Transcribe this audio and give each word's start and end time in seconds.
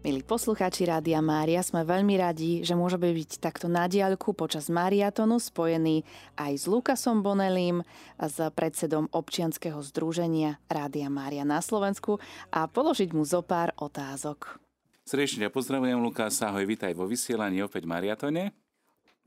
Milí 0.00 0.24
poslucháči 0.24 0.88
Rádia 0.88 1.20
Mária, 1.20 1.60
sme 1.60 1.84
veľmi 1.84 2.16
radi, 2.16 2.64
že 2.64 2.72
môžeme 2.72 3.12
byť 3.12 3.36
takto 3.36 3.68
na 3.68 3.84
diaľku 3.84 4.32
počas 4.32 4.72
mariatonu 4.72 5.36
spojený 5.36 6.08
aj 6.40 6.52
s 6.56 6.64
Lukasom 6.64 7.20
Bonelím, 7.20 7.84
s 8.16 8.40
predsedom 8.56 9.12
občianskeho 9.12 9.76
združenia 9.84 10.56
Rádia 10.72 11.12
Mária 11.12 11.44
na 11.44 11.60
Slovensku 11.60 12.16
a 12.48 12.64
položiť 12.64 13.12
mu 13.12 13.28
zo 13.28 13.44
pár 13.44 13.76
otázok. 13.76 14.56
Srdečne 15.04 15.52
pozdravujem, 15.52 16.00
Lukas. 16.00 16.40
Ahoj, 16.40 16.64
vitaj 16.64 16.96
vo 16.96 17.04
vysielaní 17.04 17.60
opäť 17.60 17.84
mariatone. 17.84 18.56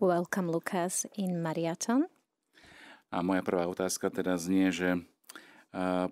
Welcome, 0.01 0.49
Lukas, 0.49 1.05
in 1.21 1.37
Mariaton. 1.37 2.09
A 3.13 3.21
moja 3.21 3.45
prvá 3.45 3.69
otázka 3.69 4.09
teda 4.09 4.41
znie, 4.41 4.73
že 4.73 4.97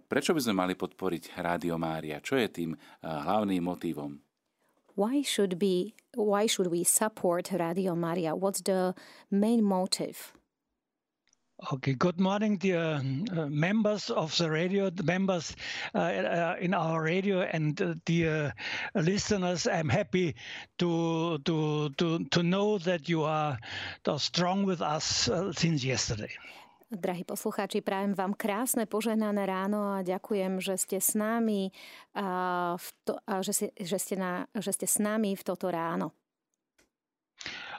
prečo 0.05 0.37
by 0.37 0.41
sme 0.45 0.53
mali 0.53 0.73
podporiť 0.77 1.33
Rádio 1.33 1.81
Mária? 1.81 2.21
Čo 2.21 2.37
je 2.37 2.45
tým 2.45 2.77
hlavným 3.01 3.65
motívom? 3.65 4.21
Why 5.01 5.23
should 5.23 5.57
be 5.57 5.95
why 6.13 6.45
should 6.45 6.67
we 6.67 6.83
support 6.83 7.51
Radio 7.51 7.95
Maria? 7.95 8.35
What's 8.35 8.61
the 8.61 8.93
main 9.31 9.63
motive? 9.63 10.33
Okay, 11.73 11.93
good 11.93 12.19
morning, 12.19 12.57
dear 12.57 13.01
uh, 13.37 13.47
members 13.49 14.09
of 14.11 14.37
the 14.37 14.49
radio, 14.49 14.89
the 14.91 15.03
members 15.03 15.55
uh, 15.95 15.97
uh, 15.97 16.55
in 16.59 16.73
our 16.73 17.01
radio, 17.01 17.41
and 17.41 17.81
uh, 17.81 17.95
dear 18.05 18.53
listeners. 18.93 19.65
I'm 19.65 19.89
happy 19.89 20.35
to 20.77 21.39
to 21.45 21.89
to 21.97 22.25
to 22.25 22.43
know 22.43 22.77
that 22.79 23.09
you 23.09 23.23
are 23.23 23.57
strong 24.17 24.65
with 24.65 24.81
us 24.81 25.29
uh, 25.29 25.51
since 25.53 25.83
yesterday. 25.83 26.33
Drahí 26.91 27.23
poslucháči, 27.23 27.79
prajem 27.79 28.11
vám 28.11 28.35
krásne 28.35 28.83
požehnané 28.83 29.47
ráno 29.47 29.95
a 29.95 30.03
ďakujem, 30.03 30.59
že 30.59 30.75
ste 30.75 30.99
s 30.99 31.15
nami, 31.15 31.71
a 32.11 32.75
v 32.75 32.87
to, 33.07 33.15
a 33.15 33.39
že, 33.39 33.55
si, 33.55 33.65
že, 33.79 33.95
ste 33.95 34.19
na, 34.19 34.43
že 34.51 34.75
ste 34.75 34.91
s 34.91 34.99
nami 34.99 35.31
v 35.31 35.39
toto 35.39 35.71
ráno. 35.71 36.11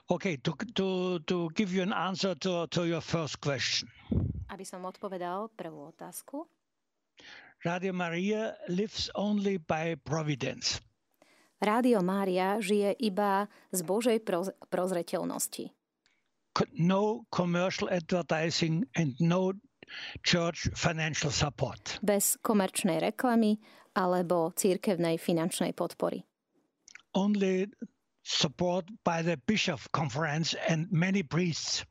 Okay, 0.09 0.41
to, 0.41 0.57
to, 0.73 1.21
to 1.29 1.53
give 1.53 1.77
you 1.77 1.85
an 1.85 1.93
answer 1.93 2.33
to, 2.41 2.65
to 2.73 2.89
your 2.89 3.05
first 3.05 3.37
question. 3.45 3.93
Aby 4.49 4.65
som 4.65 4.81
odpovedal 4.89 5.53
prvú 5.61 5.93
otázku. 5.93 6.49
Radio 7.69 7.93
Maria 7.93 8.57
lives 8.73 9.13
only 9.13 9.61
by 9.61 9.93
providence. 10.01 10.81
Rádio 11.61 12.01
Mária 12.01 12.65
žije 12.65 12.97
iba 12.97 13.45
z 13.77 13.85
Božej 13.85 14.25
prozreteľnosti 14.73 15.82
no 16.77 17.25
commercial 17.31 17.89
advertising 17.91 18.85
and 18.95 19.15
no 19.21 19.53
church 20.23 20.69
financial 20.75 21.31
support. 21.31 21.99
Bez 22.03 22.37
komerčnej 22.41 23.01
reklamy 23.01 23.61
alebo 23.93 24.53
církevnej 24.57 25.21
finančnej 25.21 25.77
podpory. 25.77 26.25
Only 27.13 27.69
support 28.25 28.89
by 29.05 29.21
the 29.21 29.37
bishop 29.45 29.81
conference 29.93 30.57
and 30.69 30.89
many 30.89 31.21
priests. 31.23 31.85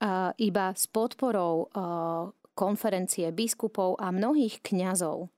Uh, 0.00 0.32
iba 0.40 0.72
s 0.72 0.88
podporou 0.88 1.68
uh, 1.76 2.32
konferencie 2.56 3.28
biskupov 3.30 4.00
a 4.00 4.08
mnohých 4.10 4.64
kňazov. 4.64 5.28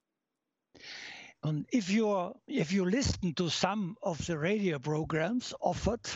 And 1.43 1.67
if 1.75 1.91
you 1.91 2.07
if 2.47 2.71
you 2.71 2.87
listen 2.87 3.35
to 3.35 3.51
some 3.51 3.99
of 4.07 4.23
the 4.31 4.39
radio 4.39 4.79
programs 4.79 5.51
offered 5.59 6.07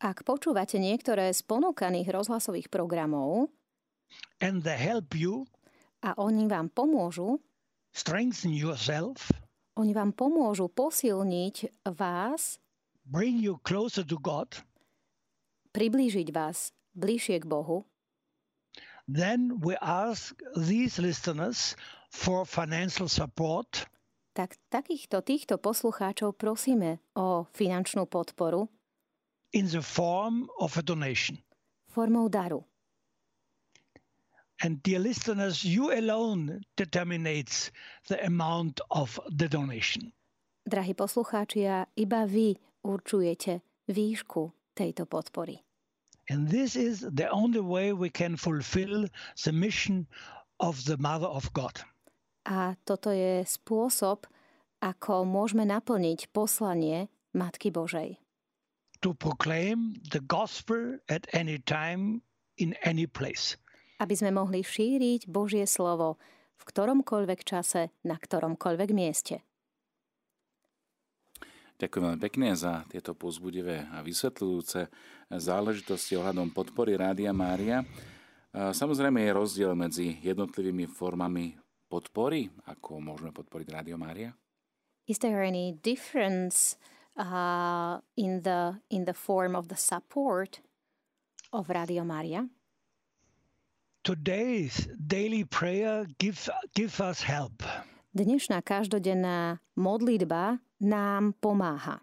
ak 0.00 0.24
počúvate 0.24 0.80
niektoré 0.80 1.28
z 1.28 1.44
ponúkaných 1.44 2.08
rozhlasových 2.08 2.72
programov 2.72 3.52
and 4.40 4.64
they 4.64 4.80
help 4.80 5.12
you, 5.12 5.44
a 6.00 6.16
oni 6.16 6.48
vám 6.48 6.72
pomôžu 6.72 7.36
strengthen 7.92 8.56
yourself, 8.56 9.28
oni 9.76 9.92
vám 9.92 10.16
pomôžu 10.16 10.72
posilniť 10.72 11.84
vás, 11.92 12.56
bring 13.04 13.44
you 13.44 13.60
closer 13.60 14.00
to 14.00 14.16
God, 14.16 14.64
priblížiť 15.76 16.32
vás 16.32 16.72
bližšie 16.96 17.44
k 17.44 17.46
Bohu, 17.46 17.84
then 19.04 19.60
we 19.60 19.76
ask 19.84 20.32
these 20.56 20.96
listeners 20.96 21.76
for 22.08 22.48
financial 22.48 23.06
support. 23.06 23.84
Tak 24.32 24.56
takýchto 24.72 25.20
týchto 25.20 25.60
poslucháčov 25.60 26.40
prosíme 26.40 27.04
o 27.12 27.44
finančnú 27.52 28.08
podporu 28.08 28.72
in 29.52 29.66
the 29.66 29.82
form 29.82 30.48
of 30.58 30.76
a 30.76 30.82
donation. 30.82 31.38
Formou 31.94 32.30
daru. 32.30 32.64
And 34.62 34.82
dear 34.82 34.98
listeners, 34.98 35.64
you 35.64 35.92
alone 35.92 36.60
determinates 36.76 37.70
the 38.08 38.24
amount 38.24 38.80
of 38.90 39.18
the 39.28 39.48
donation. 39.48 40.12
Drahí 40.68 40.92
poslucháči, 40.92 41.64
iba 41.96 42.28
vy 42.28 42.60
určujete 42.84 43.64
výšku 43.88 44.52
tejto 44.76 45.08
podpory. 45.08 45.64
And 46.28 46.46
this 46.46 46.76
is 46.76 47.00
the 47.00 47.26
only 47.32 47.64
way 47.64 47.90
we 47.96 48.12
can 48.12 48.36
fulfill 48.36 49.08
the 49.42 49.52
mission 49.52 50.06
of 50.60 50.84
the 50.84 51.00
Mother 51.00 51.26
of 51.26 51.50
God. 51.56 51.80
A 52.44 52.76
toto 52.84 53.10
je 53.10 53.42
spôsob, 53.48 54.28
ako 54.84 55.24
môžeme 55.24 55.64
naplniť 55.64 56.28
poslanie 56.30 57.08
Matky 57.32 57.72
Božej 57.72 58.20
to 59.00 59.16
proclaim 59.16 59.96
the 60.12 60.20
gospel 60.20 61.00
at 61.08 61.24
any 61.32 61.58
time 61.60 62.20
in 62.60 62.76
any 62.84 63.08
place. 63.08 63.56
Aby 64.00 64.16
sme 64.16 64.32
mohli 64.32 64.64
šíriť 64.64 65.28
Božie 65.28 65.64
slovo 65.68 66.16
v 66.60 66.62
ktoromkoľvek 66.68 67.40
čase, 67.44 67.88
na 68.04 68.20
ktoromkoľvek 68.20 68.90
mieste. 68.92 69.40
Ďakujem 71.80 72.04
veľmi 72.04 72.20
pekne 72.20 72.52
za 72.52 72.84
tieto 72.92 73.16
pozbudivé 73.16 73.88
a 73.88 74.04
vysvetľujúce 74.04 74.92
záležitosti 75.32 76.12
ohľadom 76.20 76.52
podpory 76.52 76.92
Rádia 76.92 77.32
Mária. 77.32 77.80
Samozrejme 78.52 79.24
je 79.24 79.32
rozdiel 79.32 79.72
medzi 79.72 80.20
jednotlivými 80.20 80.84
formami 80.84 81.56
podpory, 81.88 82.52
ako 82.68 83.00
môžeme 83.00 83.32
podporiť 83.32 83.66
Rádio 83.72 83.96
Mária? 83.96 84.36
Is 85.08 85.24
there 85.24 85.40
any 85.40 85.72
difference 85.80 86.76
uh, 87.16 87.98
in 88.16 88.42
the 88.42 88.80
in 88.90 89.04
the 89.04 89.14
form 89.14 89.56
of 89.56 89.68
the 89.68 89.76
support 89.76 90.60
of 91.52 91.68
Radio 91.68 92.04
Maria. 92.04 92.48
Today's 94.02 94.88
daily 94.96 95.44
prayer 95.44 96.06
give, 96.18 96.48
give 96.74 97.00
us 97.00 97.20
help. 97.20 97.62
Dnešná 98.16 98.64
každodenná 98.64 99.60
modlitba 99.76 100.58
nám 100.80 101.36
pomáha. 101.38 102.00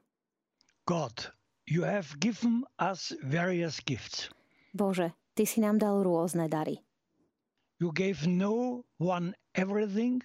God, 0.85 1.33
you 1.65 1.83
have 1.83 2.15
given 2.21 2.63
us 2.79 3.11
various 3.25 3.81
gifts. 3.81 4.29
Bože, 4.77 5.11
ty 5.33 5.43
si 5.43 5.59
nám 5.59 5.81
dal 5.81 6.05
rôzne 6.05 6.47
dary. 6.47 6.79
You 7.81 7.91
gave 7.91 8.29
no 8.29 8.85
one 9.01 9.33
everything. 9.57 10.21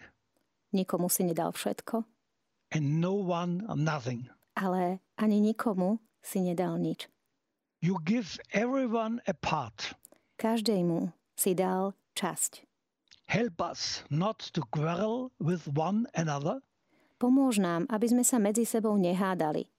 Nikomu 0.77 1.09
si 1.11 1.25
nedal 1.25 1.57
všetko. 1.57 2.05
And 2.71 3.01
no 3.01 3.17
one 3.17 3.65
nothing 3.75 4.29
ale 4.57 5.01
ani 5.17 5.41
nikomu 5.41 5.99
si 6.23 6.41
nedal 6.41 6.79
nič. 6.79 7.09
You 7.83 7.99
give 8.05 8.39
everyone 8.55 9.19
a 9.27 9.35
part. 9.35 9.99
Každému 10.39 11.11
si 11.35 11.55
dal 11.59 11.99
časť. 12.15 12.63
Help 13.27 13.59
us 13.65 14.05
not 14.11 14.39
to 14.53 14.63
quarrel 14.71 15.33
with 15.43 15.67
one 15.73 16.07
another. 16.15 16.63
Pomôž 17.19 17.59
nám, 17.63 17.87
aby 17.91 18.11
sme 18.11 18.23
sa 18.27 18.39
medzi 18.39 18.67
sebou 18.67 18.99
nehádali. 18.99 19.71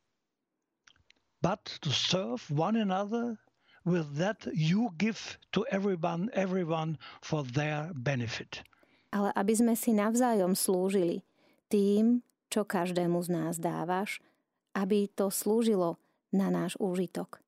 But 1.44 1.80
to 1.84 1.92
serve 1.92 2.48
one 2.48 2.80
another 2.80 3.40
with 3.84 4.16
that 4.16 4.48
you 4.56 4.96
give 4.96 5.38
to 5.52 5.68
everyone, 5.68 6.32
everyone 6.32 6.96
for 7.20 7.44
their 7.44 7.92
benefit. 7.92 8.64
Ale 9.12 9.30
aby 9.36 9.54
sme 9.54 9.76
si 9.76 9.92
navzájom 9.92 10.56
slúžili 10.56 11.28
tým, 11.68 12.24
čo 12.48 12.64
každému 12.64 13.20
z 13.22 13.30
nás 13.30 13.60
dávaš, 13.60 14.24
aby 14.74 15.10
to 15.14 15.30
slúžilo 15.30 16.02
na 16.34 16.50
náš 16.50 16.78
úžitok. 16.82 17.40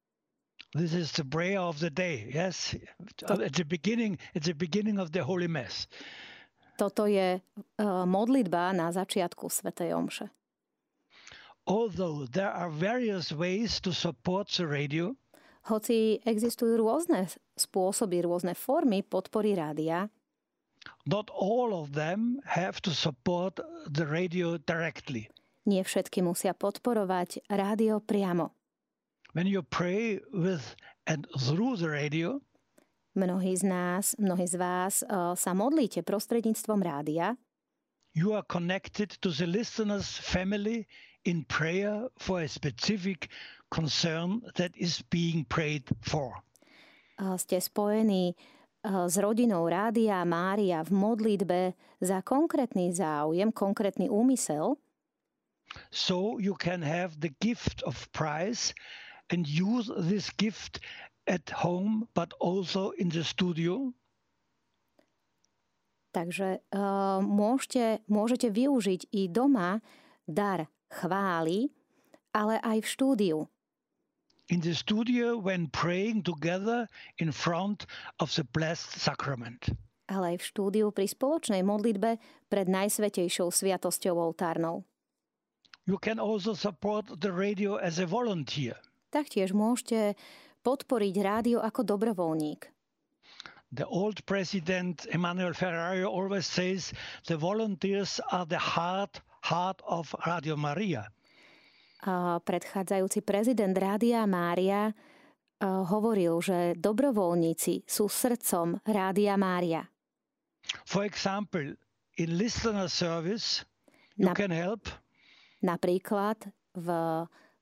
This 0.75 0.93
is 0.93 1.11
the 1.15 1.23
prayer 1.23 1.59
of 1.59 1.79
the 1.79 1.89
day, 1.89 2.27
yes? 2.33 2.75
At 3.29 3.55
the 3.55 3.63
beginning, 3.63 4.19
it's 4.35 4.47
the 4.47 4.57
beginning 4.57 4.99
of 4.99 5.15
the 5.15 5.23
Holy 5.23 5.47
Mass. 5.47 5.87
Toto 6.75 7.07
je 7.07 7.39
uh, 7.39 8.03
modlitba 8.03 8.75
na 8.75 8.91
začiatku 8.91 9.47
Svetej 9.47 9.95
Omše. 9.95 10.27
Although 11.65 12.27
there 12.27 12.51
are 12.51 12.69
various 12.69 13.31
ways 13.31 13.79
to 13.81 13.95
support 13.95 14.51
the 14.51 14.67
radio, 14.67 15.15
hoci 15.65 16.21
existujú 16.21 16.77
rôzne 16.77 17.25
spôsoby, 17.57 18.21
rôzne 18.21 18.53
formy 18.53 19.01
podpory 19.01 19.57
rádia, 19.57 20.11
not 21.09 21.31
all 21.33 21.73
of 21.73 21.97
them 21.97 22.37
have 22.45 22.77
to 22.85 22.93
support 22.93 23.57
the 23.89 24.05
radio 24.05 24.57
directly. 24.61 25.31
Nie 25.65 25.81
všetky 25.81 26.21
musia 26.21 26.53
podporovať 26.53 27.49
rádio 27.49 27.97
priamo. 27.97 28.53
When 29.33 29.49
you 29.49 29.65
pray 29.65 30.21
with 30.31 30.77
and 31.09 31.25
through 31.35 31.81
the 31.81 31.89
radio, 31.89 32.39
mnohí 33.17 33.57
z 33.57 33.63
nás, 33.65 34.13
mnohí 34.21 34.45
z 34.45 34.55
vás 34.55 35.01
uh, 35.03 35.33
sa 35.33 35.51
modlíte 35.57 36.05
prostredníctvom 36.05 36.79
rádia. 36.85 37.35
You 38.15 38.31
are 38.37 38.45
connected 38.47 39.19
to 39.19 39.33
the 39.33 39.43
listener's 39.43 40.15
family 40.21 40.87
in 41.27 41.43
prayer 41.43 42.07
for 42.15 42.39
a 42.39 42.47
specific 42.47 43.27
concern 43.67 44.39
that 44.55 44.71
is 44.79 45.03
being 45.11 45.43
prayed 45.43 45.83
for. 45.99 46.39
Ste 47.19 47.59
spojení 47.59 48.35
s 48.85 49.15
rodinou 49.17 49.67
Rádia 49.67 50.21
Mária 50.23 50.85
v 50.85 50.91
modlitbe 50.93 51.73
za 51.99 52.21
konkrétny 52.21 52.93
záujem, 52.93 53.49
konkrétny 53.49 54.07
úmysel. 54.07 54.77
So 55.91 56.39
you 56.39 56.55
can 56.55 56.81
have 56.81 57.19
the 57.19 57.33
gift 57.41 57.83
of 57.83 58.07
prize 58.11 58.73
and 59.29 59.47
use 59.47 59.91
this 59.97 60.29
gift 60.29 60.79
at 61.27 61.49
home 61.49 62.07
but 62.13 62.33
also 62.39 62.91
in 62.97 63.09
the 63.09 63.23
studio. 63.23 63.93
Takže 66.15 66.63
uh, 66.71 67.19
môžete, 67.19 67.99
môžete 68.07 68.47
využiť 68.47 69.11
i 69.11 69.27
doma 69.27 69.83
dar 70.23 70.71
chvály, 70.87 71.75
ale 72.31 72.55
aj 72.63 72.87
v 72.87 72.87
štúdiu. 72.87 73.37
In 74.47 74.61
the 74.63 74.71
studio 74.71 75.35
when 75.35 75.67
praying 75.67 76.23
together 76.23 76.87
in 77.19 77.35
front 77.35 77.83
of 78.23 78.31
the 78.37 78.47
blessed 78.47 78.95
sacrament. 78.95 79.75
Ale 80.05 80.37
aj 80.37 80.45
v 80.45 80.47
štúdiu 80.53 80.85
pri 80.93 81.09
spoločnej 81.09 81.65
modlitbe 81.65 82.21
pred 82.47 82.67
najsvetejšou 82.69 83.49
sviatosťou 83.49 84.15
oltárnou. 84.15 84.85
You 85.85 86.01
can 86.01 86.17
also 86.17 86.57
support 86.57 87.05
the 87.21 87.29
radio 87.29 87.77
as 87.77 88.01
a 88.01 88.09
volunteer. 88.09 88.73
Taktiež 89.13 89.53
môžete 89.53 90.17
podporiť 90.65 91.15
rádio 91.21 91.57
ako 91.61 91.85
dobrovoľník. 91.85 92.73
The 93.69 93.85
old 93.85 94.25
president 94.25 95.05
Emmanuel 95.13 95.53
Ferrari 95.53 96.01
always 96.01 96.49
says 96.49 96.89
the 97.29 97.37
volunteers 97.37 98.17
are 98.33 98.49
the 98.49 98.57
heart 98.57 99.21
heart 99.45 99.81
of 99.85 100.09
Radio 100.25 100.57
Maria. 100.57 101.05
A 102.05 102.41
predchádzajúci 102.41 103.21
prezident 103.21 103.73
Rádia 103.77 104.25
Mária 104.25 104.93
hovoril, 105.65 106.41
že 106.41 106.73
dobrovoľníci 106.77 107.85
sú 107.85 108.09
srdcom 108.09 108.81
Rádia 108.85 109.37
Mária. 109.37 109.85
For 110.85 111.05
example, 111.05 111.77
in 112.17 112.37
listener 112.37 112.89
service 112.89 113.65
you 114.17 114.29
Na, 114.29 114.33
can 114.33 114.49
help. 114.49 114.89
Napríklad 115.65 116.53
v 116.77 116.87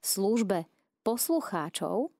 službe 0.03 0.67
poslucháčov. 1.07 2.11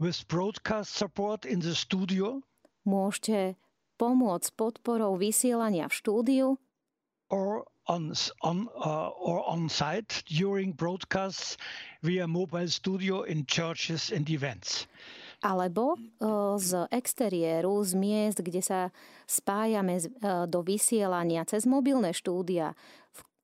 With 0.00 0.24
broadcast 0.24 0.96
support 0.96 1.44
in 1.44 1.60
the 1.60 1.76
studio. 1.76 2.40
Môžete 2.88 3.60
pomôcť 4.00 4.48
podporou 4.56 5.20
vysielania 5.20 5.86
v 5.86 5.94
štúdiu. 5.94 6.46
Or 7.28 7.68
on, 7.86 8.12
on, 8.42 8.68
uh, 8.76 9.12
or 9.14 9.44
on 9.46 9.68
site 9.68 10.24
during 10.26 10.72
broadcasts 10.72 11.56
via 12.02 12.26
mobile 12.26 12.68
studio 12.68 13.22
in 13.22 13.44
churches 13.46 14.10
and 14.10 14.28
events. 14.32 14.88
Alebo 15.42 15.98
uh, 16.22 16.54
z 16.54 16.86
exteriéru, 16.94 17.82
z 17.82 17.98
miest, 17.98 18.38
kde 18.46 18.62
sa 18.62 18.94
spájame 19.26 19.98
uh, 19.98 20.46
do 20.46 20.62
vysielania 20.62 21.42
cez 21.42 21.66
mobilné 21.66 22.14
štúdia 22.14 22.78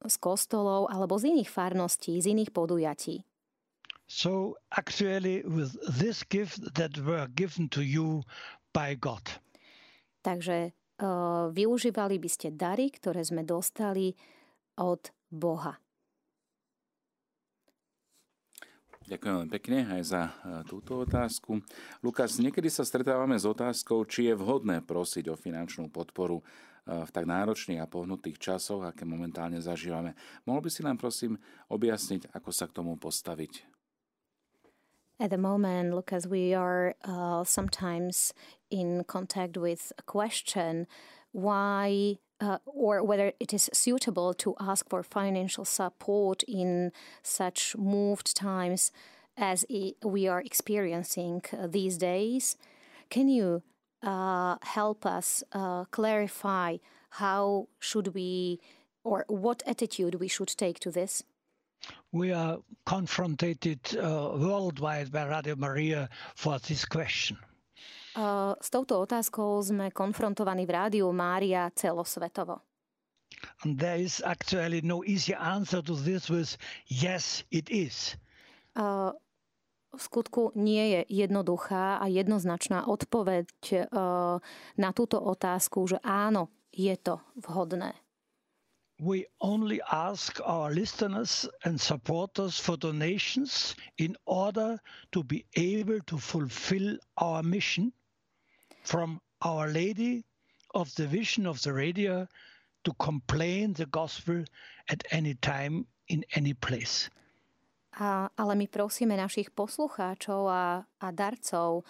z 0.07 0.15
kostolov 0.23 0.87
alebo 0.93 1.19
z 1.19 1.35
iných 1.35 1.51
farností, 1.51 2.19
z 2.23 2.35
iných 2.37 2.55
podujatí. 2.55 3.27
So 4.09 4.57
actually 4.73 5.45
with 5.45 5.77
this 5.85 6.25
gift 6.25 6.65
that 6.75 6.97
were 6.97 7.29
given 7.29 7.69
to 7.77 7.85
you 7.85 8.25
by 8.73 8.97
God. 8.97 9.21
Takže 10.25 10.73
uh, 10.73 11.53
využívali 11.53 12.17
by 12.17 12.29
ste 12.33 12.49
dary, 12.57 12.89
ktoré 12.89 13.21
sme 13.21 13.45
dostali 13.45 14.17
od 14.81 15.13
Boha. 15.29 15.77
Ďakujem 19.09 19.35
veľmi 19.41 19.53
pekne 19.57 19.79
aj 19.89 20.03
za 20.05 20.23
e, 20.29 20.33
túto 20.69 21.01
otázku. 21.01 21.65
Lukas, 22.05 22.37
niekedy 22.37 22.69
sa 22.69 22.85
stretávame 22.85 23.41
s 23.41 23.49
otázkou, 23.49 24.05
či 24.05 24.29
je 24.29 24.37
vhodné 24.37 24.85
prosiť 24.85 25.33
o 25.33 25.37
finančnú 25.41 25.89
podporu 25.89 26.45
v 26.89 27.11
tak 27.13 27.29
náročných 27.29 27.85
a 27.85 27.91
pohnutých 27.91 28.41
časoch, 28.41 28.81
aké 28.81 29.05
momentálne 29.05 29.61
zažívame. 29.61 30.17
Mohol 30.49 30.65
by 30.65 30.71
si 30.73 30.81
nám 30.81 30.97
prosím 30.97 31.37
objasniť, 31.69 32.33
ako 32.33 32.51
sa 32.51 32.65
k 32.65 32.81
tomu 32.81 32.97
postaviť? 32.97 33.69
At 35.21 35.31
the 35.31 35.39
moment, 35.39 35.95
Lucas, 35.95 36.27
we 36.27 36.55
are 36.55 36.95
uh, 37.05 37.43
sometimes 37.43 38.33
in 38.71 39.03
contact 39.05 39.59
with 39.59 39.93
a 39.99 40.03
question 40.03 40.87
why 41.33 42.19
uh, 42.41 42.59
or 42.65 43.03
whether 43.03 43.33
it 43.41 43.53
is 43.53 43.69
suitable 43.73 44.33
to 44.35 44.55
ask 44.61 44.89
for 44.89 45.03
financial 45.03 45.65
support 45.65 46.45
in 46.47 46.93
such 47.23 47.75
moved 47.77 48.37
times 48.37 48.93
as 49.37 49.65
we 50.05 50.29
are 50.29 50.41
experiencing 50.41 51.43
uh, 51.53 51.67
these 51.67 51.99
days. 51.99 52.57
Can 53.11 53.29
you 53.29 53.63
help 54.03 55.07
us 55.07 55.43
uh, 55.53 55.85
clarify 55.91 56.79
how 57.11 57.69
should 57.81 58.15
we 58.15 58.61
or 59.05 59.25
what 59.29 59.63
attitude 59.67 60.17
we 60.17 60.29
should 60.29 60.49
take 60.49 60.79
to 60.81 60.91
this? 60.91 61.23
We 62.13 62.33
are 62.33 62.59
confronted 62.85 63.79
uh, 63.97 64.33
worldwide 64.35 65.13
by 65.13 65.27
Radio 65.27 65.57
Maria 65.57 66.09
for 66.35 66.59
this 66.59 66.85
question. 66.85 67.39
S 68.19 68.67
touto 68.75 68.99
otázkou 69.07 69.63
sme 69.63 69.95
konfrontovaní 69.95 70.67
v 70.67 70.75
rádiu 70.75 71.07
Mária 71.15 71.71
celosvetovo. 71.71 72.67
And 73.63 73.79
there 73.79 74.03
is 74.03 74.19
actually 74.27 74.83
no 74.83 75.07
easy 75.07 75.35
answer 75.39 75.79
to 75.83 75.95
this 75.95 76.27
with 76.27 76.59
yes, 76.91 77.47
it 77.55 77.71
is. 77.71 78.19
Uh, 78.75 79.15
v 79.97 80.01
skutku 80.01 80.53
nie 80.55 80.99
je 80.99 81.01
jednoduchá 81.25 81.97
a 81.97 82.07
jednoznačná 82.07 82.85
odpoveď 82.87 83.49
uh, 83.73 84.37
na 84.77 84.91
túto 84.93 85.17
otázku, 85.17 85.89
že 85.89 85.99
áno, 86.05 86.53
je 86.73 86.93
to 87.01 87.21
vhodné. 87.41 87.97
We 88.99 89.31
only 89.39 89.79
ask 89.87 90.43
our 90.43 90.75
listeners 90.75 91.47
and 91.63 91.79
supporters 91.81 92.59
for 92.59 92.77
donations 92.77 93.79
in 93.97 94.19
order 94.27 94.83
to 95.15 95.23
be 95.23 95.47
able 95.55 96.03
to 96.11 96.19
fulfill 96.19 96.99
our 97.17 97.47
mission 97.47 97.95
from 98.83 99.23
Our 99.41 99.69
Lady 99.71 100.27
of 100.75 100.93
the 100.97 101.07
Vision 101.07 101.47
of 101.47 101.63
the 101.63 101.73
Radio 101.73 102.27
to 102.83 102.93
complain 102.99 103.73
the 103.75 103.87
gospel 103.87 104.43
at 104.89 105.05
any 105.11 105.35
time 105.35 105.87
in 106.09 106.25
any 106.35 106.55
place. 106.55 107.09
A, 107.99 108.31
ale 108.31 108.55
my 108.55 108.67
prosíme 108.71 109.19
našich 109.19 109.51
poslucháčov 109.51 110.47
a, 110.47 110.87
a 110.87 111.07
darcov 111.11 111.83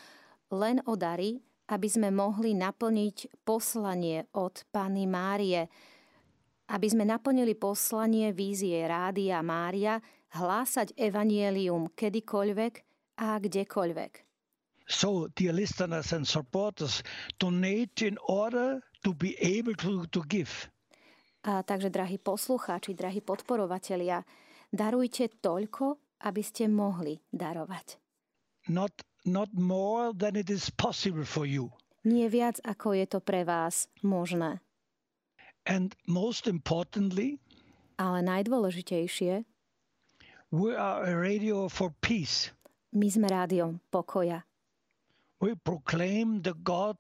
len 0.49 0.81
o 0.89 0.97
dary, 0.97 1.37
aby 1.69 1.89
sme 1.89 2.09
mohli 2.09 2.57
naplniť 2.57 3.45
poslanie 3.45 4.25
od 4.33 4.65
Pany 4.73 5.05
Márie, 5.05 5.69
aby 6.73 6.87
sme 6.89 7.05
naplnili 7.05 7.53
poslanie 7.53 8.33
vízie 8.33 8.81
Rádia 8.89 9.45
Mária 9.45 10.01
hlásať 10.33 10.97
evanielium 10.97 11.93
kedykoľvek 11.93 12.73
a 13.21 13.37
kdekoľvek. 13.37 14.13
So, 14.89 15.29
dear 15.37 15.53
listeners 15.53 16.17
and 16.17 16.25
supporters, 16.25 17.05
donate 17.37 18.01
in 18.09 18.17
order 18.25 18.81
to 19.05 19.13
be 19.13 19.37
able 19.37 19.77
to, 19.85 20.09
to 20.09 20.25
give. 20.25 20.73
A 21.45 21.61
takže, 21.61 21.93
drahí 21.93 22.17
poslucháči, 22.17 22.97
drahí 22.97 23.21
podporovatelia, 23.21 24.25
darujte 24.73 25.29
toľko, 25.41 25.99
aby 26.25 26.43
ste 26.43 26.69
mohli 26.69 27.21
darovať. 27.31 27.99
Not, 28.69 28.93
not 29.25 29.49
more 29.57 30.13
than 30.13 30.37
it 30.37 30.53
is 30.53 30.69
possible 30.69 31.25
for 31.25 31.49
you. 31.49 31.73
Nie 32.05 32.29
viac, 32.29 32.61
ako 32.65 32.95
je 32.95 33.07
to 33.09 33.19
pre 33.21 33.43
vás 33.45 33.89
možné. 34.05 34.61
And 35.69 35.93
most 36.09 36.49
importantly, 36.49 37.41
ale 38.01 38.25
najdôležitejšie, 38.25 39.45
we 40.55 40.71
are 40.73 41.05
a 41.05 41.13
radio 41.13 41.69
for 41.69 41.93
peace. 42.01 42.55
My 42.95 43.13
sme 43.13 43.29
rádiom 43.29 43.85
pokoja 43.93 44.49
we 45.41 45.55
proclaim 45.55 46.43
the 46.43 46.55
God, 46.55 46.99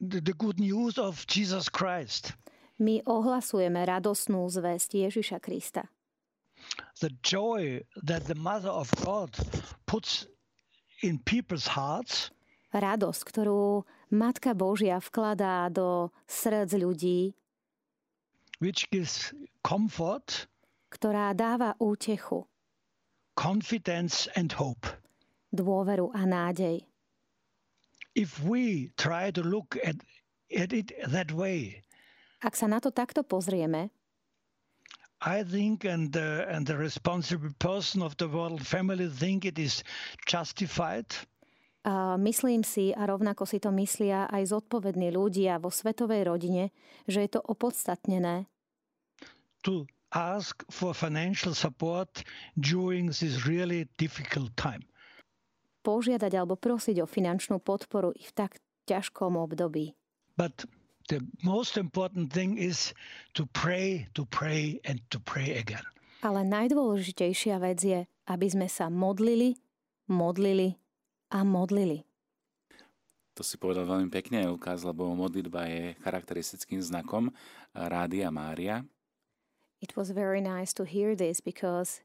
the, 0.00 0.20
the 0.20 0.32
good 0.32 0.60
news 0.60 0.98
of 0.98 1.26
Jesus 1.26 1.68
Christ. 1.68 2.32
My 2.80 3.04
ohlasujeme 3.04 3.84
radosnú 3.84 4.48
zväzť 4.48 5.04
Ježiša 5.08 5.38
Krista. 5.44 5.92
The 7.00 7.10
joy 7.22 7.82
that 8.04 8.26
the 8.26 8.34
Mother 8.34 8.70
of 8.70 8.90
God 9.00 9.32
puts 9.86 10.26
in 11.02 11.18
people's 11.24 11.66
hearts. 11.66 12.30
Radosť, 12.70 13.22
ktorú 13.26 13.82
Matka 14.14 14.54
Božia 14.54 15.02
vkladá 15.02 15.66
do 15.72 16.14
srdc 16.30 16.72
ľudí. 16.78 17.20
Which 18.62 18.86
gives 18.92 19.34
comfort. 19.64 20.46
Ktorá 20.92 21.34
dáva 21.34 21.74
útechu. 21.80 22.46
Confidence 23.34 24.28
and 24.36 24.52
hope. 24.54 24.86
Dôveru 25.50 26.14
a 26.14 26.22
nádej 26.28 26.90
if 28.14 28.42
we 28.42 28.90
try 28.96 29.30
to 29.30 29.42
look 29.42 29.76
at, 29.84 29.96
at 30.56 30.72
it 30.72 30.92
that 31.06 31.32
way, 31.32 31.82
ak 32.40 32.56
sa 32.56 32.66
na 32.66 32.80
to 32.80 32.88
takto 32.88 33.20
pozrieme, 33.20 33.92
I 35.20 35.44
think, 35.44 35.84
and 35.84 36.12
the, 36.12 36.48
and 36.48 36.66
the 36.66 36.76
responsible 36.76 37.52
person 37.58 38.00
of 38.02 38.16
the 38.16 38.28
world 38.28 38.66
family 38.66 39.08
think 39.08 39.44
it 39.44 39.58
is 39.58 39.84
justified. 40.26 41.06
A 41.84 42.16
myslím 42.16 42.64
si, 42.64 42.92
a 42.92 43.08
rovnako 43.08 43.48
si 43.48 43.56
to 43.56 43.72
myslia 43.72 44.28
aj 44.28 44.52
zodpovední 44.52 45.08
ľudia 45.12 45.56
vo 45.56 45.72
svetovej 45.72 46.28
rodine, 46.28 46.72
že 47.08 47.24
je 47.24 47.30
to 47.36 47.40
opodstatnené. 47.40 48.48
To 49.64 49.88
ask 50.12 50.60
for 50.68 50.92
financial 50.92 51.56
support 51.56 52.24
during 52.56 53.08
this 53.08 53.48
really 53.48 53.88
difficult 53.96 54.52
time. 54.56 54.84
Požiadať 55.80 56.32
alebo 56.36 56.60
prosiť 56.60 57.00
o 57.00 57.08
finančnú 57.08 57.64
podporu 57.64 58.12
i 58.12 58.24
v 58.28 58.32
tak 58.36 58.60
ťažkom 58.84 59.40
období. 59.40 59.96
But 60.36 60.68
the 61.10 61.20
most 61.42 61.74
important 61.76 62.32
thing 62.32 62.54
is 62.56 62.94
to 63.34 63.44
pray, 63.50 64.06
to 64.14 64.22
pray 64.30 64.78
and 64.86 65.02
to 65.10 65.18
pray 65.18 65.58
again. 65.58 65.82
Ale 66.22 66.46
najdôležitejšia 66.46 67.58
vec 67.58 67.82
je, 67.82 68.00
aby 68.30 68.46
sme 68.46 68.70
sa 68.70 68.86
modlili, 68.86 69.58
modlili 70.06 70.78
a 71.34 71.42
modlili. 71.42 72.06
To 73.34 73.42
si 73.42 73.56
povedal 73.56 73.88
veľmi 73.88 74.12
pekne, 74.12 74.46
Lukáš, 74.46 74.84
lebo 74.84 75.10
modlitba 75.16 75.66
je 75.66 75.96
charakteristickým 76.04 76.78
znakom 76.84 77.32
Rádia 77.72 78.28
Mária. 78.28 78.84
It 79.80 79.96
was 79.96 80.12
very 80.12 80.44
nice 80.44 80.76
to 80.76 80.84
hear 80.84 81.16
this 81.16 81.40
because 81.40 82.04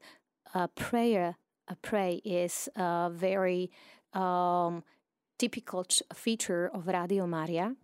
a 0.56 0.72
prayer, 0.72 1.36
a 1.68 1.76
pray 1.76 2.24
is 2.24 2.72
a 2.80 3.12
very 3.12 3.68
um, 4.16 4.88
typical 5.36 5.84
feature 6.16 6.72
of 6.72 6.88
Radio 6.88 7.28
Mária. 7.28 7.76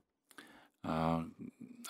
A 0.82 1.22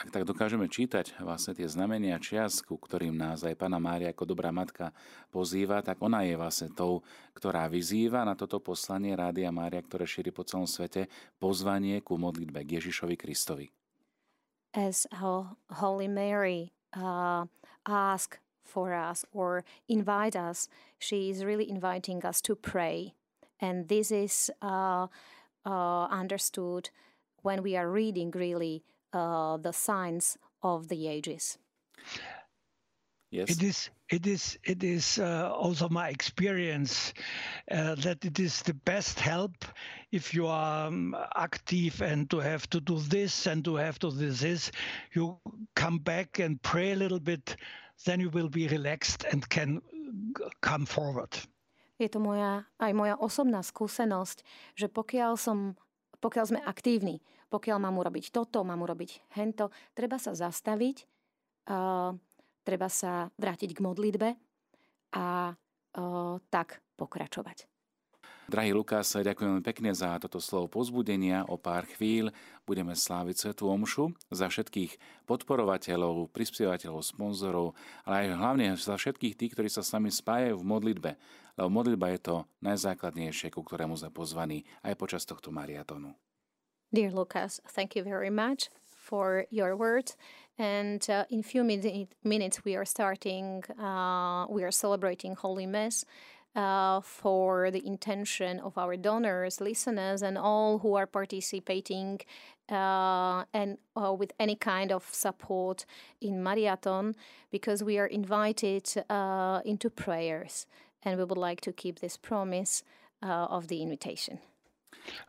ak 0.02 0.10
tak 0.12 0.24
dokážeme 0.28 0.68
čítať 0.68 1.20
vlastne 1.24 1.56
tie 1.56 1.68
znamenia 1.68 2.20
čias, 2.20 2.60
ku 2.60 2.76
ktorým 2.76 3.16
nás 3.16 3.44
aj 3.44 3.56
Pana 3.60 3.80
Mária 3.80 4.12
ako 4.12 4.36
dobrá 4.36 4.52
matka 4.52 4.92
pozýva, 5.32 5.80
tak 5.84 6.00
ona 6.04 6.28
je 6.28 6.36
vlastne 6.36 6.72
tou, 6.72 7.04
ktorá 7.36 7.72
vyzýva 7.72 8.28
na 8.28 8.36
toto 8.36 8.60
poslanie 8.60 9.16
Rádia 9.16 9.52
Mária, 9.52 9.80
ktoré 9.84 10.04
šíri 10.04 10.32
po 10.36 10.44
celom 10.44 10.68
svete, 10.68 11.08
pozvanie 11.40 12.04
ku 12.04 12.20
modlitbe 12.20 12.64
k 12.68 12.80
Ježišovi 12.80 13.16
Kristovi. 13.16 13.68
As 14.72 15.04
Holy 15.84 16.08
Mary 16.08 16.72
uh, 16.96 17.44
ask 17.84 18.40
for 18.64 18.96
us 18.96 19.28
or 19.36 19.68
invite 19.92 20.36
us, 20.36 20.72
she 21.00 21.28
is 21.28 21.44
really 21.44 21.68
inviting 21.68 22.24
us 22.24 22.40
to 22.48 22.56
pray. 22.56 23.12
And 23.60 23.92
this 23.92 24.12
is 24.12 24.50
uh, 24.64 25.08
uh, 25.68 26.06
understood 26.08 26.90
when 27.42 27.64
we 27.64 27.76
are 27.76 27.90
reading 27.90 28.32
really 28.32 28.84
uh, 29.14 29.58
the 29.58 29.74
signs 29.74 30.38
of 30.64 30.88
the 30.88 31.08
ages. 31.08 31.58
Yes. 33.32 33.50
It 33.50 33.64
is. 33.64 33.90
It 34.10 34.28
is. 34.28 34.60
It 34.66 34.84
is 34.84 35.18
uh, 35.18 35.54
also 35.56 35.88
my 35.88 36.10
experience 36.10 37.14
uh, 37.72 37.96
that 37.96 38.26
it 38.26 38.40
is 38.40 38.62
the 38.62 38.74
best 38.74 39.22
help 39.22 39.64
if 40.12 40.34
you 40.34 40.48
are 40.48 40.88
um, 40.88 41.16
active 41.36 42.02
and 42.02 42.30
to 42.30 42.40
have 42.40 42.70
to 42.72 42.82
do 42.82 43.00
this 43.00 43.48
and 43.48 43.64
to 43.64 43.76
have 43.76 44.00
to 44.00 44.12
do 44.12 44.32
this. 44.32 44.72
You 45.14 45.40
come 45.76 46.00
back 46.00 46.40
and 46.40 46.62
pray 46.62 46.92
a 46.92 46.98
little 46.98 47.22
bit, 47.22 47.56
then 48.04 48.20
you 48.20 48.30
will 48.30 48.50
be 48.50 48.68
relaxed 48.68 49.24
and 49.32 49.48
can 49.48 49.82
come 50.60 50.86
forward. 50.86 51.32
Je 52.02 52.10
to 52.12 52.20
moja, 52.20 52.68
aj 52.84 52.92
moja 52.92 53.16
osobná 53.16 53.64
skúsenosť, 53.64 54.44
že 54.76 54.92
pokiaľ 54.92 55.40
som 55.40 55.80
pokiaľ 56.22 56.46
sme 56.46 56.62
aktívni, 56.62 57.20
pokiaľ 57.50 57.78
mám 57.82 57.98
urobiť 57.98 58.30
toto, 58.30 58.62
mám 58.62 58.86
urobiť 58.86 59.34
hento, 59.36 59.74
treba 59.98 60.22
sa 60.22 60.38
zastaviť, 60.38 60.98
uh, 61.68 62.14
treba 62.62 62.88
sa 62.88 63.28
vrátiť 63.36 63.74
k 63.74 63.84
modlitbe 63.84 64.30
a 65.18 65.26
uh, 65.52 66.36
tak 66.48 66.80
pokračovať. 66.96 67.71
Drahý 68.52 68.76
Lukáš, 68.76 69.16
ďakujem 69.16 69.64
pekne 69.64 69.96
za 69.96 70.20
toto 70.20 70.44
slovo 70.44 70.68
pozbudenia. 70.68 71.48
O 71.48 71.56
pár 71.56 71.88
chvíľ 71.88 72.36
budeme 72.68 72.92
sláviť 73.00 73.36
Svetú 73.40 73.72
Omšu 73.72 74.12
za 74.28 74.52
všetkých 74.52 75.24
podporovateľov, 75.24 76.28
prispievateľov, 76.36 77.00
sponzorov, 77.00 77.80
ale 78.04 78.28
aj 78.28 78.36
hlavne 78.36 78.68
za 78.76 79.00
všetkých 79.00 79.40
tých, 79.40 79.56
ktorí 79.56 79.72
sa 79.72 79.88
s 79.88 79.96
nami 79.96 80.12
spájajú 80.12 80.60
v 80.60 80.68
modlitbe. 80.68 81.12
Lebo 81.56 81.70
modlitba 81.72 82.12
je 82.12 82.20
to 82.28 82.36
najzákladnejšie, 82.60 83.56
ku 83.56 83.64
ktorému 83.64 83.96
sme 83.96 84.12
pozvaní 84.12 84.68
aj 84.84 85.00
počas 85.00 85.24
tohto 85.24 85.48
mariatonu. 85.56 86.12
Dear 86.92 87.16
Lucas, 87.16 87.64
thank 87.72 87.96
you 87.96 88.04
very 88.04 88.28
much 88.28 88.68
for 88.84 89.48
your 89.48 89.80
words. 89.80 90.20
And 90.60 91.00
uh, 91.08 91.24
in 91.32 91.40
few 91.40 91.64
minutes, 91.64 92.68
we 92.68 92.76
are 92.76 92.84
starting, 92.84 93.64
uh, 93.80 94.44
we 94.52 94.68
are 94.68 94.76
celebrating 94.76 95.40
Holy 95.40 95.64
Mass. 95.64 96.04
Uh, 96.56 97.02
for 97.02 97.72
the 97.72 97.86
intention 97.86 98.60
of 98.60 98.78
our 98.78 98.98
donors, 98.98 99.62
listeners, 99.62 100.22
and 100.22 100.38
all 100.38 100.80
who 100.80 100.96
are 100.96 101.08
participating 101.08 102.20
uh, 102.70 103.44
and 103.54 103.78
uh, 103.96 104.14
with 104.14 104.32
any 104.40 104.56
kind 104.56 104.92
of 104.92 105.04
support 105.12 105.86
in 106.22 106.44
Mariathon, 106.44 107.16
because 107.52 107.84
we 107.84 107.98
are 107.98 108.08
invited 108.08 108.92
uh, 109.10 109.62
into 109.66 109.90
prayers, 109.90 110.66
and 111.04 111.18
we 111.18 111.24
would 111.26 111.38
like 111.38 111.62
to 111.62 111.72
keep 111.72 112.00
this 112.00 112.18
promise 112.18 112.84
uh, 113.24 113.48
of 113.50 113.68
the 113.68 113.82
invitation. 113.82 114.40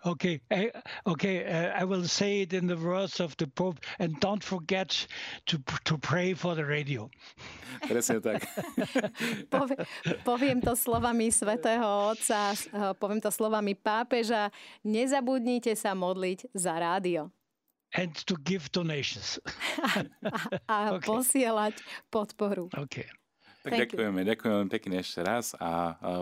Okay, 0.04 0.40
I, 0.50 0.71
okay. 1.07 1.45
Uh, 1.45 1.81
I 1.81 1.85
will 1.85 2.04
say 2.04 2.42
it 2.42 2.52
in 2.52 2.66
the 2.66 2.76
words 2.76 3.21
of 3.21 3.37
the 3.37 3.47
Pope, 3.47 3.81
and 3.99 4.19
don't 4.21 4.42
forget 4.42 5.07
to 5.47 5.59
to 5.85 5.99
pray 5.99 6.35
for 6.35 6.54
the 6.54 6.64
radio. 6.64 7.11
Presne 7.88 8.21
tak. 8.21 8.42
Povie, 9.54 9.76
poviem 10.26 10.59
to 10.61 10.75
slovami 10.76 11.31
svätého 11.31 12.12
Otca, 12.12 12.54
poviem 12.99 13.23
to 13.23 13.31
slovami 13.31 13.75
pápeža. 13.78 14.50
Nezabudnite 14.85 15.73
sa 15.78 15.95
modliť 15.97 16.52
za 16.52 16.76
rádio. 16.76 17.31
And 17.92 18.12
to 18.25 18.37
give 18.40 18.73
donations. 18.73 19.37
a 19.85 20.09
a 20.64 20.76
okay. 20.97 21.04
posielať 21.04 21.76
podporu. 22.09 22.73
Okay. 22.73 23.04
Tak 23.62 23.71
Thank 23.71 23.95
ďakujeme, 23.95 24.21
you. 24.26 24.31
ďakujeme 24.35 24.66
pekne 24.66 24.97
ešte 24.99 25.21
raz 25.23 25.54
a, 25.54 25.62
a 25.62 25.71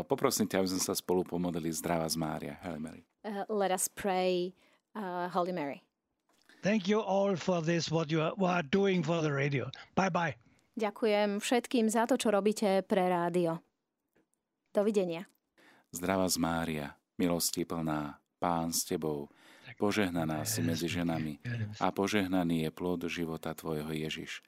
poprosím 0.04 0.44
ťa, 0.44 0.61
aby 0.61 0.68
sme 0.76 0.82
sa 0.85 0.92
spolu 0.92 1.25
pomodlili 1.25 1.73
Zdravá 1.73 2.04
z 2.04 2.20
Mária. 2.20 2.61
Hail 2.61 2.76
Mary. 2.76 3.10
Uh, 3.21 3.45
let 3.53 3.71
us 3.71 3.89
pray, 3.89 4.55
uh, 4.97 5.29
Holy 5.29 5.53
Mary. 5.53 5.85
Thank 6.62 6.89
you 6.89 7.00
all 7.00 7.37
for 7.37 7.61
this, 7.61 7.91
what 7.91 8.11
you 8.11 8.21
are, 8.21 8.33
what 8.37 8.53
are 8.53 8.62
doing 8.65 9.03
for 9.03 9.21
the 9.21 9.33
radio. 9.33 9.69
Bye-bye. 9.97 10.37
Ďakujem 10.77 11.41
všetkým 11.41 11.93
za 11.93 12.09
to, 12.09 12.17
čo 12.17 12.33
robíte 12.33 12.81
pre 12.89 13.09
rádio. 13.09 13.61
Dovidenia. 14.73 15.29
Zdravá 15.93 16.29
z 16.31 16.37
Mária, 16.41 16.87
milosti 17.21 17.69
plná, 17.69 18.17
Pán 18.41 18.73
s 18.73 18.89
Tebou, 18.89 19.29
požehnaná 19.77 20.49
si 20.49 20.65
medzi 20.65 20.89
ženami 20.89 21.43
a 21.77 21.93
požehnaný 21.93 22.65
je 22.65 22.71
plod 22.73 23.05
života 23.11 23.53
Tvojho 23.53 23.93
Ježiš. 23.93 24.41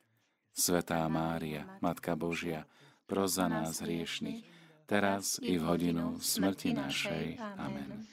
Svetá 0.52 1.05
Mária, 1.12 1.69
Matka 1.85 2.17
Božia, 2.17 2.64
pros 3.05 3.37
za 3.37 3.49
nás 3.52 3.85
hriešných, 3.85 4.45
teraz 4.88 5.37
i 5.45 5.61
v 5.61 5.64
hodinu 5.64 6.17
smrti 6.21 6.73
našej. 6.73 7.37
Amen. 7.61 8.09